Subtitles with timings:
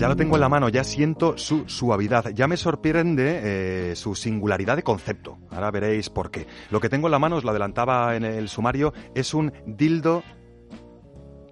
[0.00, 4.14] Ya lo tengo en la mano, ya siento su suavidad, ya me sorprende eh, su
[4.14, 5.38] singularidad de concepto.
[5.50, 6.46] Ahora veréis por qué.
[6.70, 10.22] Lo que tengo en la mano, os lo adelantaba en el sumario, es un dildo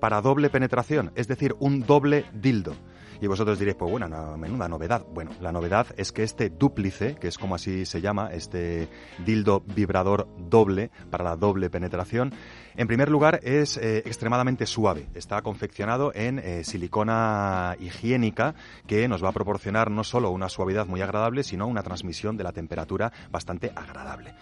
[0.00, 2.74] para doble penetración, es decir, un doble dildo.
[3.20, 5.04] Y vosotros diréis, pues bueno, una menuda novedad.
[5.12, 8.88] Bueno, la novedad es que este dúplice, que es como así se llama, este
[9.24, 12.32] dildo vibrador doble para la doble penetración,
[12.78, 15.08] en primer lugar es eh, extremadamente suave.
[15.12, 18.54] Está confeccionado en eh, silicona higiénica
[18.86, 22.44] que nos va a proporcionar no solo una suavidad muy agradable, sino una transmisión de
[22.44, 24.34] la temperatura bastante agradable.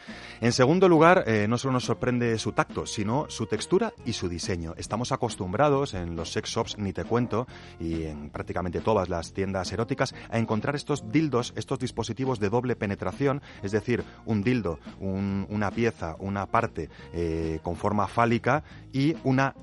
[0.43, 4.29] En segundo lugar, eh, no solo nos sorprende su tacto, sino su textura y su
[4.29, 4.75] diseño.
[4.77, 7.47] Estamos acostumbrados en los sex shops, ni te cuento,
[7.81, 12.77] y en prácticamente todas las tiendas eróticas a encontrar estos dildos, estos dispositivos de doble
[12.77, 19.55] penetración, es decir, un dildo, una pieza, una parte eh, con forma fálica y una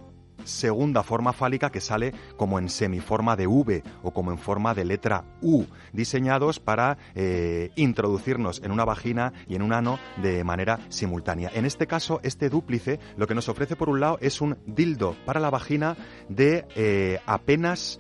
[0.46, 4.86] segunda forma fálica que sale como en semiforma de V o como en forma de
[4.86, 10.80] letra U, diseñados para eh, introducirnos en una vagina y en un ano de manera
[10.90, 11.52] simultánea.
[11.54, 15.16] En este caso, este dúplice lo que nos ofrece por un lado es un dildo
[15.26, 15.96] para la vagina
[16.30, 18.00] de eh, apenas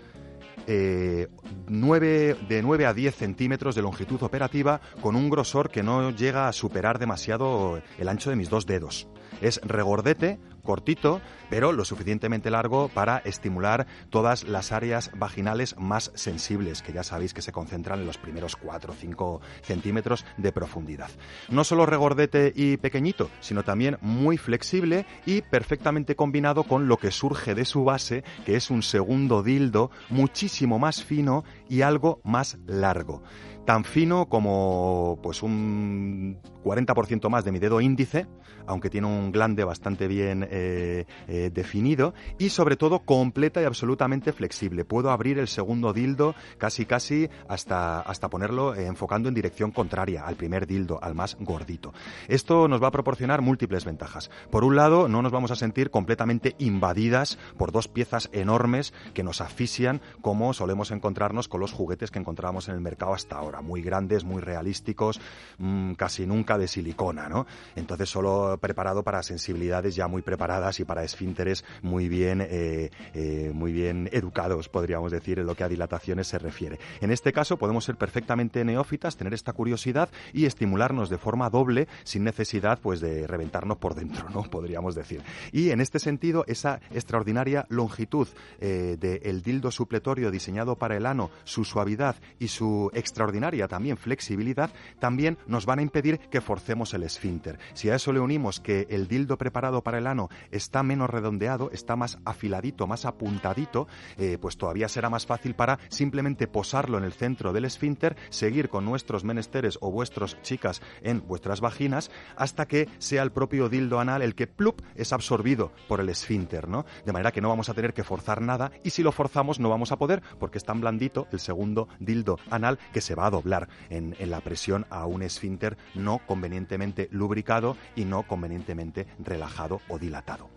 [0.67, 1.27] eh,
[1.67, 6.53] de 9 a 10 centímetros de longitud operativa con un grosor que no llega a
[6.53, 9.07] superar demasiado el ancho de mis dos dedos.
[9.41, 16.81] Es regordete, cortito, pero lo suficientemente largo para estimular todas las áreas vaginales más sensibles,
[16.81, 21.09] que ya sabéis que se concentran en los primeros 4 o 5 centímetros de profundidad.
[21.49, 27.11] No solo regordete y pequeñito, sino también muy flexible y perfectamente combinado con lo que
[27.11, 32.57] surge de su base, que es un segundo dildo muchísimo más fino y algo más
[32.65, 33.21] largo
[33.65, 38.27] tan fino como pues un 40% más de mi dedo índice,
[38.65, 44.31] aunque tiene un glande bastante bien eh, eh, definido y sobre todo completa y absolutamente
[44.33, 44.85] flexible.
[44.85, 50.25] Puedo abrir el segundo dildo casi casi hasta, hasta ponerlo eh, enfocando en dirección contraria
[50.25, 51.93] al primer dildo, al más gordito.
[52.27, 54.29] Esto nos va a proporcionar múltiples ventajas.
[54.49, 59.23] Por un lado, no nos vamos a sentir completamente invadidas por dos piezas enormes que
[59.23, 63.52] nos asfixian como solemos encontrarnos con los juguetes que encontrábamos en el mercado hasta ahora
[63.61, 65.19] muy grandes, muy realísticos,
[65.57, 67.45] mm, casi nunca de silicona, ¿no?
[67.75, 73.51] Entonces solo preparado para sensibilidades ya muy preparadas y para esfínteres muy bien, eh, eh,
[73.53, 76.79] muy bien educados, podríamos decir, en lo que a dilataciones se refiere.
[77.01, 81.87] En este caso podemos ser perfectamente neófitas, tener esta curiosidad y estimularnos de forma doble
[82.03, 84.43] sin necesidad pues de reventarnos por dentro, ¿no?
[84.43, 85.21] Podríamos decir.
[85.51, 88.27] Y en este sentido, esa extraordinaria longitud
[88.59, 94.71] eh, del dildo supletorio diseñado para el ano, su suavidad y su extraordinaria también flexibilidad,
[94.99, 97.59] también nos van a impedir que forcemos el esfínter.
[97.73, 101.69] Si a eso le unimos que el dildo preparado para el ano está menos redondeado,
[101.73, 103.87] está más afiladito, más apuntadito,
[104.17, 108.69] eh, pues todavía será más fácil para simplemente posarlo en el centro del esfínter, seguir
[108.69, 113.99] con nuestros menesteres o vuestros chicas en vuestras vaginas, hasta que sea el propio dildo
[113.99, 116.85] anal el que plup es absorbido por el esfínter, ¿no?
[117.05, 119.69] De manera que no vamos a tener que forzar nada y si lo forzamos no
[119.69, 123.32] vamos a poder porque es tan blandito el segundo dildo anal que se va a
[123.33, 129.99] doblar en, la presión a un esfínter no convenientemente lubricado y no convenientemente relajado o
[129.99, 130.49] dilatado.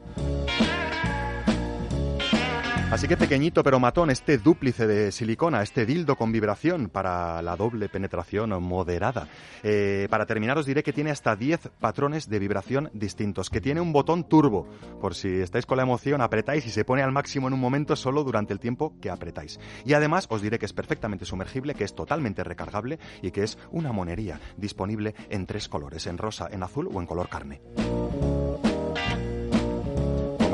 [2.89, 7.57] Así que pequeñito pero matón, este dúplice de silicona, este dildo con vibración para la
[7.57, 9.27] doble penetración moderada.
[9.65, 13.81] Eh, para terminar os diré que tiene hasta 10 patrones de vibración distintos, que tiene
[13.81, 14.69] un botón turbo,
[15.01, 17.97] por si estáis con la emoción, apretáis y se pone al máximo en un momento
[17.97, 19.59] solo durante el tiempo que apretáis.
[19.85, 23.59] Y además os diré que es perfectamente sumergible, que es totalmente recargable y que es
[23.73, 27.61] una monería disponible en tres colores, en rosa, en azul o en color carne.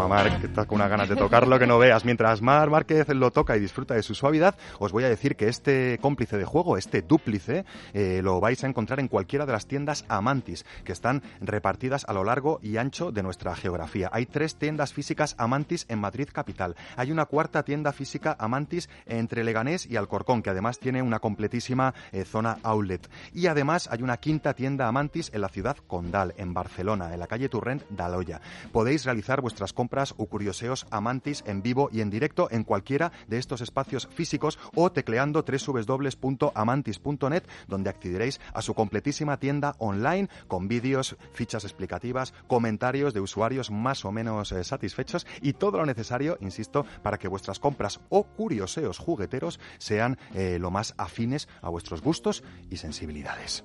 [0.09, 2.05] Mar, que está con unas ganas de tocarlo que no veas.
[2.05, 5.49] Mientras Mar Márquez lo toca y disfruta de su suavidad, os voy a decir que
[5.49, 7.65] este cómplice de juego, este dúplice,
[7.95, 12.13] eh, lo vais a encontrar en cualquiera de las tiendas Amantis, que están repartidas a
[12.13, 14.11] lo largo y ancho de nuestra geografía.
[14.13, 16.77] Hay tres tiendas físicas Amantis en Madrid capital.
[16.97, 21.95] Hay una cuarta tienda física Amantis entre Leganés y Alcorcón, que además tiene una completísima
[22.13, 23.09] eh, zona outlet.
[23.33, 27.27] Y además hay una quinta tienda Amantis en la ciudad Condal, en Barcelona, en la
[27.27, 28.41] calle Turrent d'Aloya.
[28.73, 33.39] Podéis realizar vuestras compras o curioseos amantis en vivo y en directo en cualquiera de
[33.39, 41.17] estos espacios físicos o tecleando www.amantis.net donde accederéis a su completísima tienda online con vídeos,
[41.33, 46.87] fichas explicativas, comentarios de usuarios más o menos eh, satisfechos y todo lo necesario, insisto,
[47.03, 52.43] para que vuestras compras o curioseos jugueteros sean eh, lo más afines a vuestros gustos
[52.71, 53.65] y sensibilidades.